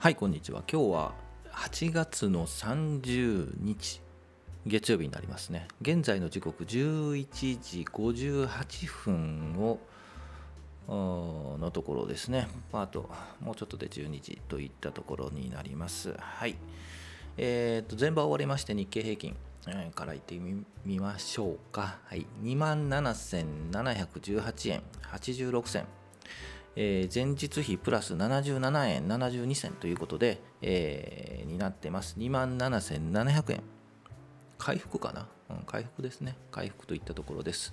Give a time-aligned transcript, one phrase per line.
[0.00, 0.62] はいこんにちは。
[0.72, 1.12] 今日は
[1.50, 4.00] 8月の30日
[4.64, 5.66] 月曜日になりますね。
[5.82, 7.26] 現在の時刻11
[7.60, 9.80] 時58分を
[10.86, 12.46] のところですね。
[12.72, 13.10] あと
[13.40, 16.14] もうちょっとで12時といったところになります。
[16.16, 16.54] はい。
[17.36, 19.36] えー、と前場終わりまして日経平均
[19.96, 20.38] からいって
[20.84, 21.98] みましょうか。
[22.04, 25.86] はい、27,718円86銭。
[26.80, 32.14] えー、前日比プラス77円72銭ということで、えー、になってます。
[32.16, 33.62] 2万7700円。
[34.58, 36.36] 回復かな、うん、回復ですね。
[36.52, 37.72] 回復といったところです。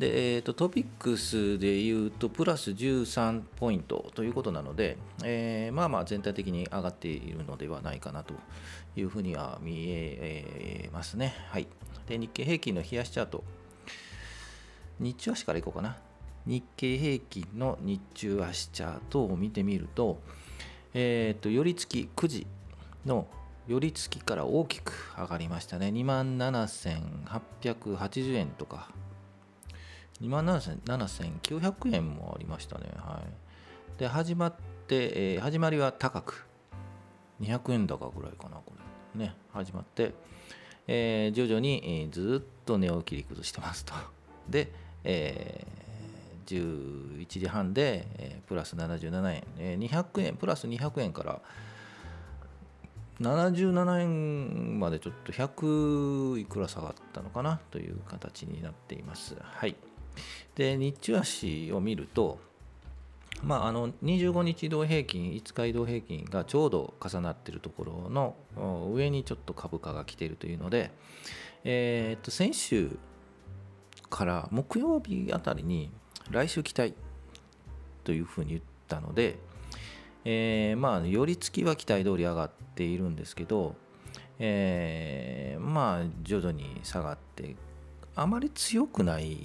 [0.00, 8.34] で、えーと、トピックスでいうと、プラス13ポイントということなので、えー、まあまあ全体的に上がっているのではないかなと
[8.96, 11.36] いうふうには見えますね。
[11.50, 11.68] はい。
[12.08, 13.44] で、日経平均の冷やしチャート。
[14.98, 15.96] 日中足からいこうかな。
[16.46, 20.18] 日経平均の日中足チャートを見てみると、
[20.94, 22.46] えっ、ー、と、寄り付き9時
[23.06, 23.26] の
[23.68, 25.86] 寄り付きから大きく上がりましたね。
[25.88, 28.90] 27,880円とか、
[30.20, 32.90] 27,900円もありましたね。
[32.96, 33.28] はい。
[33.98, 34.54] で、始まっ
[34.88, 36.48] て、えー、始まりは高く、
[37.40, 38.72] 200円高ぐらいかな、こ
[39.14, 39.20] れ。
[39.24, 40.14] ね、始まって、
[40.88, 43.94] えー、徐々に、えー、ずっと値を切り崩してますと。
[44.48, 44.72] で、
[45.04, 45.81] えー
[46.46, 51.40] 11時半で、えー、プラス77円、えー、200円プラス200円から
[53.20, 57.60] 77円までちょっと100いくら下がったのかな？
[57.70, 59.36] という形になっています。
[59.40, 59.76] はい、
[60.54, 62.38] で日中足を見ると、
[63.44, 68.34] まあ、あの25日移動平均、5日移動平均がちょうど重なっているところの
[68.92, 70.90] 上にちょっと株価が来ているというので、
[71.64, 72.98] えー、っと先週
[74.10, 75.90] から木曜日あたりに
[76.30, 76.94] 来週期待
[78.04, 79.38] というふうに言ったので、
[80.24, 83.74] えー、まあ寄り付きは期待通り上がっているんですけど、
[84.38, 87.56] えー、まあ徐々に下がって
[88.14, 89.40] あまり強くないっ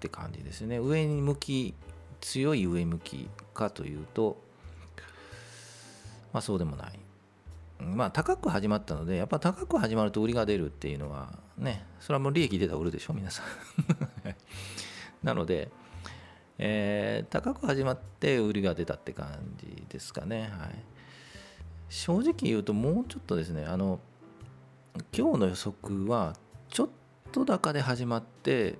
[0.00, 0.78] て感じですね。
[0.78, 1.74] 上に向き
[2.20, 4.36] 強い上向きかというと
[6.32, 6.98] まあそうでもない。
[7.78, 13.46] まあ高く始まったのでやっぱ高く始まると売りが出るっていうのはねそれはもう利益出たら売るでしょ皆さん。
[15.22, 15.70] なので
[16.58, 19.28] えー、高く始まって売りが出たって感
[19.58, 20.50] じですかね。
[20.58, 20.74] はい、
[21.88, 24.00] 正直言うともうちょっとですね、あの
[25.16, 26.34] 今日の予測は
[26.68, 26.88] ちょっ
[27.32, 28.78] と高で始まって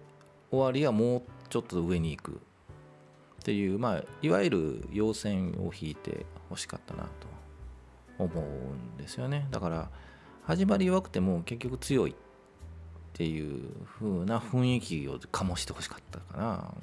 [0.51, 2.35] 終わりはもうちょっと上に行くっ
[3.45, 7.11] ていう、まあ、いわゆる陽線を引いてほしかったなと
[8.19, 9.47] 思うんですよね。
[9.51, 9.91] だから
[10.45, 12.15] 始まり弱くても結局強いっ
[13.13, 16.75] ていう風な雰囲気を醸してほしかったかな、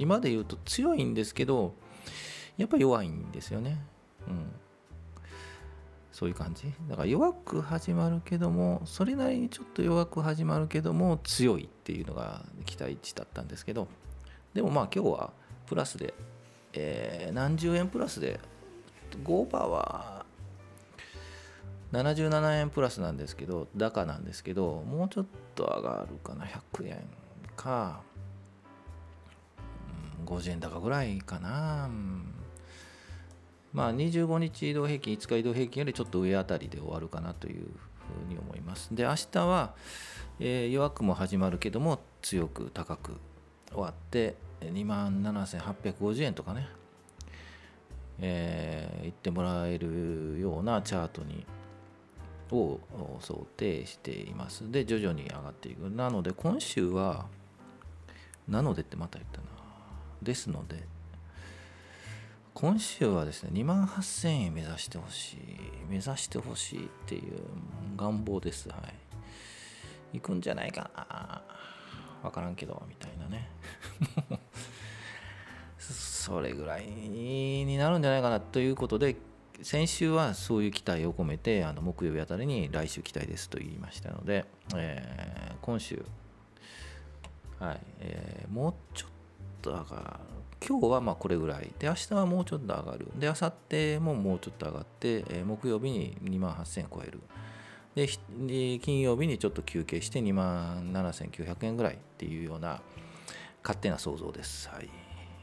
[0.00, 1.74] 今で言うと強いんですけど
[2.56, 3.78] やっぱ弱いんですよね。
[4.26, 4.50] うん。
[6.10, 6.72] そういう感じ。
[6.88, 13.88] だから弱く始まるけどもそれなりにちょっと弱く始まるけども強いっていうのが期待値だったんですけど
[14.54, 15.32] でもまあ今日は
[15.66, 16.14] プラスで、
[16.72, 18.40] えー、何十円プラスで
[19.22, 20.24] 5%は
[21.92, 27.02] 77円プラスなんですけど高なんですけどもうちょっと上がるかな100円
[27.56, 28.00] か、
[30.24, 31.88] 50円高ぐらいかな、
[33.72, 39.74] まあ25日移動平均5日移動平均よりちょっと上あたりで終わるかなというふうに思いますで明日は、
[40.40, 43.12] えー、弱くも始まるけども強く高く
[43.70, 46.68] 終わって2万7850円とかね
[48.22, 51.46] えー、ってもらえるようなチャートに
[52.52, 52.80] を
[53.20, 54.70] 想定しています。
[54.70, 55.88] で、徐々に上がっていく。
[55.90, 57.26] なので、今週は、
[58.48, 59.44] なのでってまた言ったな。
[60.22, 60.84] ですので、
[62.54, 65.38] 今週はですね、2万8000円目指してほしい。
[65.88, 67.22] 目指してほしいっていう
[67.96, 68.68] 願望です。
[68.68, 68.76] は
[70.12, 70.18] い。
[70.18, 71.42] 行くんじゃないかな。
[72.22, 73.48] わからんけど、みたいなね。
[75.78, 79.16] それぐらいになるんじゃないかなということで、
[79.62, 86.02] 先週はそういう期待を込めてあの木曜日あたりに来週期待ですと言いましたので、えー、今週、
[87.58, 89.10] はいえー、もうちょっ
[89.60, 89.86] と上がる
[90.66, 97.20] 今日はまあこれぐらいで明日はもうちょっと上がるで明後日ももうちょっと上がって、えー、木曜日に2万8000円超える
[97.96, 98.06] で
[98.78, 102.80] 金曜日にちょっと休憩して2万7900円ぐらいっていうような
[103.62, 104.68] 勝手な想像です。
[104.68, 104.88] はい、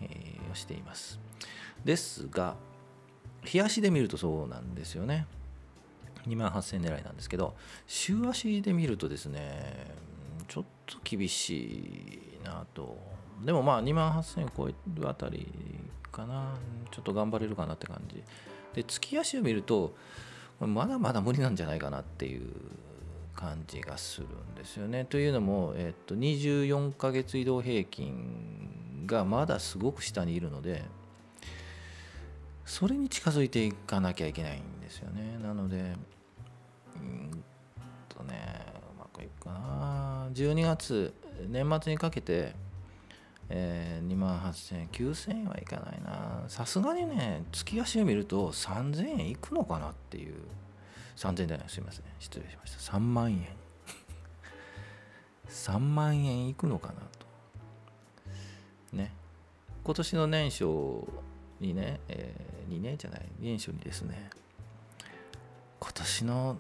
[0.02, 1.20] えー、をしています。
[1.84, 2.56] ですが、
[3.44, 5.28] 日足で見るとそうなんですよね。
[6.26, 7.56] 2万8000狙いなんですけど、
[7.86, 9.77] 週足で見るとですね、
[10.48, 12.98] ちょっと厳しいなと。
[13.44, 15.48] でもまあ2万8000超えるあたり
[16.12, 16.54] かな。
[16.92, 18.24] ちょっと頑張れるかなって感じ。
[18.74, 19.96] で月足を見ると
[20.60, 22.52] まだまだ無理なんじゃないかなっていう
[23.36, 25.06] 感じがするんですよね。
[25.06, 30.84] というのも、えっと、24ヶ月移動平均がまだすごく下にいるので
[32.66, 35.38] それに近づいていかなきゃいけないんですよね。
[35.42, 35.96] なので
[36.96, 37.44] うん
[38.10, 38.66] とね
[38.96, 39.97] うまくいくかな
[40.44, 41.14] 12月
[41.48, 42.54] 年末にかけて
[43.50, 46.44] えー、2万8000円9000円はいかないな。
[46.50, 50.36] さすがにね月足を見ると3000円いくのかなっていう。
[51.16, 52.06] 3000円じゃないすいません。
[52.20, 52.98] 失礼しました。
[52.98, 53.48] 3万円。
[55.50, 57.26] 3万円いくのかなと。
[58.96, 59.14] ね。
[59.84, 60.66] 今年の年初
[61.62, 64.30] にね、えー、2年じゃない年初にですね。
[65.80, 66.58] 今年の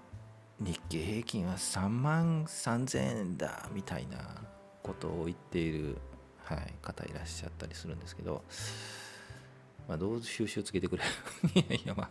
[0.59, 4.17] 日経平均は3万3000円だみたいな
[4.83, 5.97] ことを言っている
[6.47, 8.41] はい、方いらっしゃったりするんですけど、
[9.85, 11.03] まあ、どう収集つけてくれ
[11.53, 12.09] いやいやまあ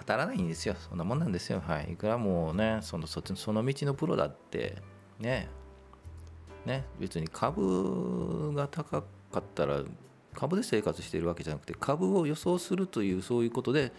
[0.00, 0.74] 当たらないんですよ。
[0.74, 1.60] そんなもんなんですよ。
[1.60, 1.92] はい。
[1.92, 4.80] いくらもうねそのそその道のプロだって
[5.18, 5.48] ね
[6.64, 9.06] ね別に株が高か
[9.38, 9.82] ったら
[10.34, 13.92] 株で生活しているわけじゃなくて株を予想するというそういうことで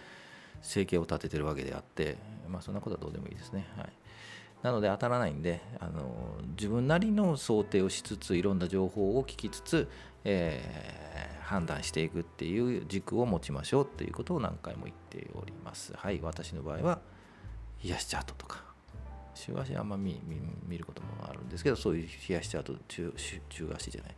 [0.62, 2.16] 生計を立ててるわけであって
[2.48, 3.66] まあそんなことはどうでもいいですね。
[3.76, 3.92] はい。
[4.62, 9.88] なので当たらないんであの自分なりの想定をしつついろんな情報を聞きつつ、
[10.24, 15.92] えー、判断していくっていう軸を持ちましょうっていうことを何回も言っております。
[15.94, 17.00] はい、私の場合は
[17.82, 18.64] 冷やしチャートとか。
[19.34, 20.20] 週足あんま見
[20.66, 23.12] 見ることもあるんですけどそういう冷やしチャート中
[23.50, 24.14] 中足じゃない。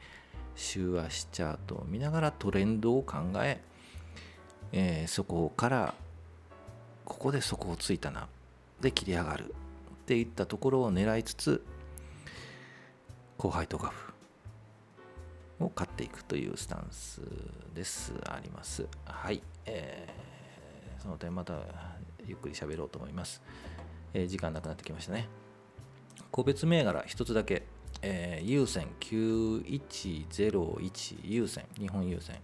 [0.55, 3.61] 週足チャートを見ながらトレンドを考え
[4.73, 5.95] えー、そこから
[7.07, 8.29] ここで底をついたな。
[8.83, 9.47] で切り上がる。
[9.47, 9.49] っ
[10.07, 11.65] ていったところを狙いつつ
[13.39, 14.13] 後輩とガフ。
[15.59, 17.21] を買っていくというスタンス
[17.75, 18.13] です。
[18.27, 21.55] ありますはい、えー、その点また
[22.27, 23.43] ゆっくり喋ろうと思います、
[24.13, 25.29] えー、時間なくなってきましたね。
[26.31, 27.63] 個別銘柄一つだけ、
[28.03, 32.37] えー、優先9101優先日本優先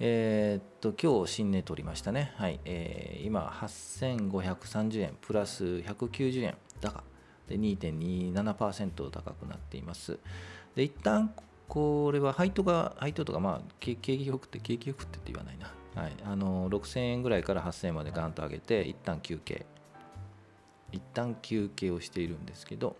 [0.00, 2.32] えー、っと、今日新値取りましたね。
[2.36, 2.60] はい。
[2.64, 7.04] えー、今、8530円、プラス190円高。
[7.48, 10.18] で、2.27%高くなっています。
[10.74, 11.34] で、一旦、
[11.68, 15.72] これは配当が、配当とか、まあ、景気よくて、景気よくてって言わないな。
[15.94, 16.12] はい。
[16.24, 19.66] あの、6000円ぐらいから8000円までガンと上げて、一旦休憩。
[20.92, 22.96] 一旦休憩をしているんですけど、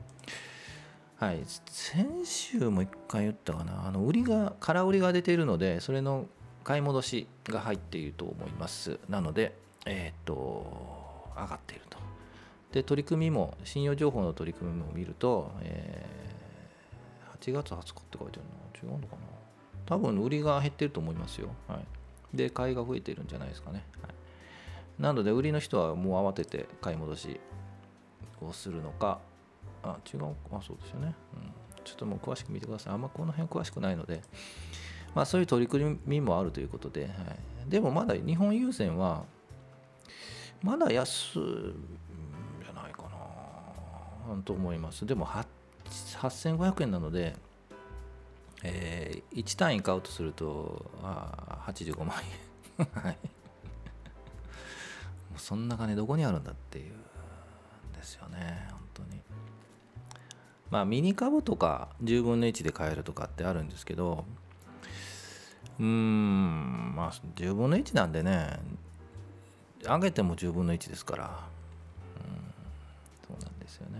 [1.16, 6.26] はい、先週も1回言ったかな、あの売りが、空売りが出ているので、それの
[6.62, 8.98] 買い戻しが入っていると思います。
[9.08, 9.54] なので、
[9.86, 11.98] えっ、と、上がっていると。
[12.72, 18.94] で、取り組みも、信用情報の取り組みも見ると、えー、8月20日って書いてあるの？
[18.94, 19.22] 違うのかな？
[19.86, 21.48] 多分売りが減ってると思いますよ。
[21.68, 22.36] はい。
[22.36, 23.84] で、買いが増えてるんじゃないですかね。
[24.00, 27.40] はい、なので、売りの人はもう慌てて買い戻し
[28.40, 29.20] をするのか、
[29.82, 31.14] あ、違う、あ、そうですよね。
[31.34, 31.36] う
[31.80, 31.84] ん。
[31.84, 32.92] ちょっともう詳しく見てください。
[32.94, 34.22] あんまこの辺詳しくないので、
[35.14, 39.24] まあ、そういう取り組みもあるということで、はい、でもまだ日本郵船は
[40.62, 41.74] まだ安いん
[42.64, 43.02] じゃないか
[44.28, 45.04] なと思います。
[45.04, 47.36] でも8500円なので、
[48.62, 52.16] えー、1単位買うとするとあ85万
[52.78, 52.86] 円。
[52.92, 53.18] はい。
[55.36, 59.20] そんな金どこにあるんだっていうんですよね本当に。
[60.70, 64.24] まあミニ株とか10分の1で買えるとかってあるんですけど
[65.81, 68.58] うんまあ10分の1なんでね。
[69.82, 71.24] 上げても10分の1ですから。
[71.24, 71.34] うん
[73.26, 73.98] そうなんですよね。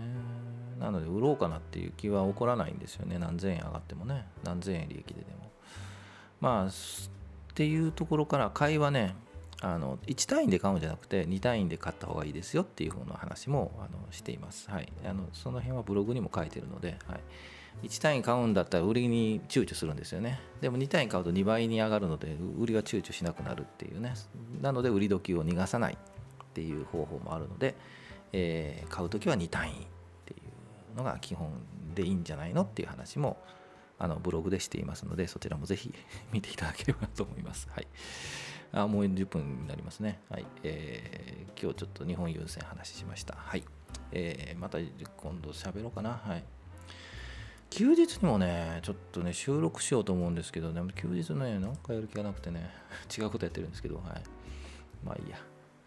[0.79, 3.17] なので売ろうかなっていう気は起こらないんですよね。
[3.17, 4.25] 何千円上がってもね。
[4.43, 5.51] 何千円利益ででも。
[6.39, 6.71] まあっ
[7.55, 9.15] ていうところから買いはね
[9.63, 14.69] あの1単位で買うんじゃなくて2単位で買った方がいいですよっていう風な話もあのしています。
[14.69, 17.15] はい、あのその辺はブログにも書いてるので、は
[17.81, 20.41] い、1単位買うんだったら売りに躊躇するんですよね。
[20.61, 24.13] でも2単位買うと2倍に上がるので、売りは躊躇しなくなるっていうね。
[24.61, 25.97] なので、売り時を逃がさないっ
[26.53, 27.75] ていう方法もあるので、
[28.33, 29.75] えー、買う時は2単位っ
[30.25, 30.37] てい
[30.93, 31.49] うのが基本
[31.95, 33.37] でいいんじゃないのっていう話も
[33.99, 35.93] あのブログでしていますので、そちらもぜひ
[36.31, 37.69] 見ていただければと思います。
[37.71, 37.87] はい。
[38.73, 40.19] あもう10分になりますね。
[40.29, 40.45] はい。
[40.63, 43.35] えー、今日ちょっと日本優先話しました。
[43.37, 43.63] はい。
[44.11, 46.19] えー、また今度喋ろうかな。
[46.25, 46.43] はい。
[47.69, 52.71] 休日にもね、ちょっとね、収録しようと思うんですけど、ね、休日ね、なんかやる気がなくてね、
[53.15, 54.05] 違うことやってるんですけど、はい。
[55.03, 55.37] まあいいや。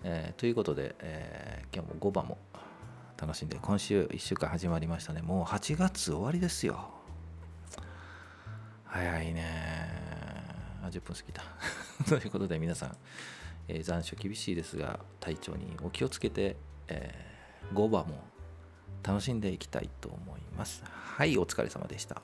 [0.05, 2.39] えー、ということで、えー、今日も5番も
[3.17, 5.23] 楽しんで、今週1週間始まりましたね。
[5.23, 6.91] もう8月終わりですよ。
[8.85, 9.86] 早いね。
[10.87, 11.43] あ、10分過ぎた。
[12.09, 12.97] ということで皆さん、
[13.69, 16.57] えー、残暑厳しいですが体調にお気をつけて、
[16.89, 18.25] えー、バーも
[19.03, 22.23] 楽しんでいきたいと思いますはいお疲れ様でした